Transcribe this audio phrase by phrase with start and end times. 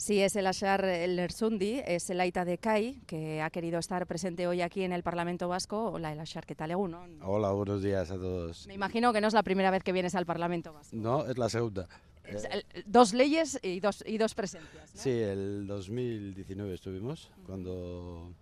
[0.00, 4.46] Sí, es el Ashar Lersundi, es el Aita de Kai, que ha querido estar presente
[4.46, 5.90] hoy aquí en el Parlamento Vasco.
[5.90, 7.04] Hola, el Ashar, ¿qué tal, Eguno?
[7.22, 8.68] Hola, buenos días a todos.
[8.68, 10.94] Me imagino que no es la primera vez que vienes al Parlamento Vasco.
[10.94, 11.88] No, es la segunda.
[12.22, 14.94] Es el- dos leyes y dos, y dos presencias.
[14.94, 15.00] ¿no?
[15.02, 18.32] Sí, el 2019 estuvimos cuando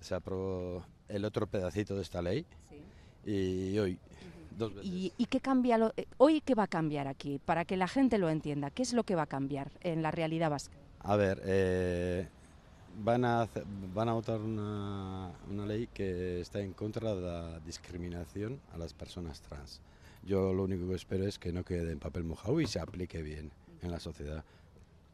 [0.00, 2.46] se aprobó el otro pedacito de esta ley
[3.24, 3.30] Sí.
[3.30, 3.98] y hoy
[4.56, 4.90] dos veces.
[4.90, 7.40] ¿Y, y qué cambia lo- eh, hoy qué va a cambiar aquí?
[7.44, 10.10] Para que la gente lo entienda, ¿qué es lo que va a cambiar en la
[10.10, 10.76] realidad vasca?
[11.00, 12.28] A ver, eh,
[13.02, 13.64] van, a hacer-
[13.94, 18.94] van a votar una, una ley que está en contra de la discriminación a las
[18.94, 19.80] personas trans.
[20.24, 23.22] Yo lo único que espero es que no quede en papel mojado y se aplique
[23.22, 23.50] bien
[23.82, 24.42] en la sociedad,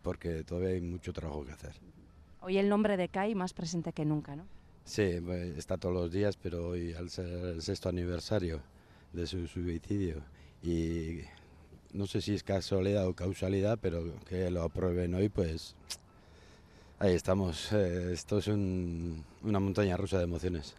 [0.02, 1.74] porque todavía hay mucho trabajo que hacer.
[2.42, 4.45] Hoy el nombre de Kai más presente que nunca, ¿no?
[4.84, 8.60] Sí, eh, está todos los días, pero hoy al ser el sexto aniversario
[9.12, 10.23] de su suicidio
[10.62, 11.20] y
[11.92, 15.74] no sé si es casualidad o causalidad, pero que lo aprueben hoy, pues
[16.98, 17.73] ahí estamos.
[17.73, 20.74] Eh, esto es un- una montaña rusa de emociones.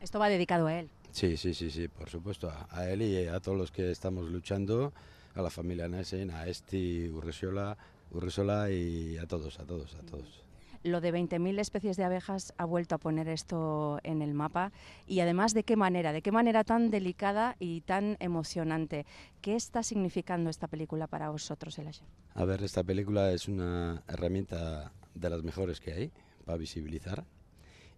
[0.00, 0.90] Esto va dedicado a él.
[1.12, 4.28] Sí, sí, sí, sí, por supuesto, a, a él y a todos los que estamos
[4.30, 4.92] luchando,
[5.34, 7.76] a la familia Nesen, a Esti, Urresola,
[8.10, 10.42] Urresola y a todos, a todos, a todos.
[10.84, 14.70] Lo de 20.000 especies de abejas ha vuelto a poner esto en el mapa
[15.06, 19.06] y además de qué manera, de qué manera tan delicada y tan emocionante.
[19.40, 22.04] ¿Qué está significando esta película para vosotros, Elasha?
[22.34, 26.12] A ver, esta película es una herramienta de las mejores que hay
[26.44, 27.24] para visibilizar.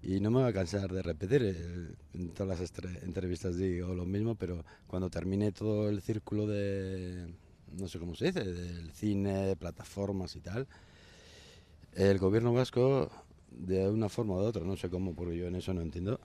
[0.00, 4.06] Y no me voy a cansar de repetir, eh, en todas las entrevistas digo lo
[4.06, 7.34] mismo, pero cuando termine todo el círculo de,
[7.76, 10.68] no sé cómo se dice, del cine, plataformas y tal,
[11.96, 13.10] el gobierno vasco,
[13.50, 16.20] de una forma u otra, no sé cómo, porque yo en eso no entiendo,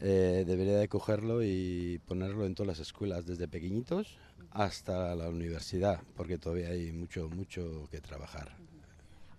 [0.00, 4.18] eh, debería de cogerlo y ponerlo en todas las escuelas, desde pequeñitos
[4.50, 8.56] hasta la universidad, porque todavía hay mucho, mucho que trabajar.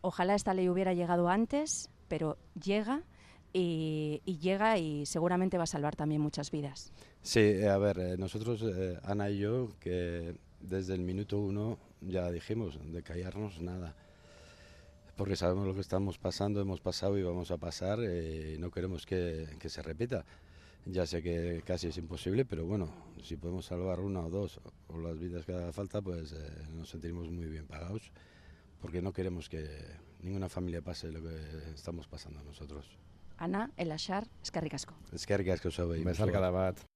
[0.01, 3.03] Ojalá esta ley hubiera llegado antes, pero llega
[3.53, 6.91] y, y llega y seguramente va a salvar también muchas vidas.
[7.21, 11.77] Sí, eh, a ver, eh, nosotros, eh, Ana y yo, que desde el minuto uno
[12.01, 13.95] ya dijimos de callarnos nada,
[15.15, 19.05] porque sabemos lo que estamos pasando, hemos pasado y vamos a pasar, eh, no queremos
[19.05, 20.25] que, que se repita.
[20.85, 22.89] Ya sé que casi es imposible, pero bueno,
[23.23, 24.59] si podemos salvar una o dos
[24.89, 28.11] o las vidas que haga falta, pues eh, nos sentimos muy bien pagados,
[28.81, 29.65] porque no queremos que
[30.21, 31.37] ninguna familia pase lo que
[31.73, 32.85] estamos pasando nosotros.
[33.37, 34.93] Ana, el Ashar, eskerrik asko.
[35.11, 36.83] Es que asko zauei, Besarkada bat.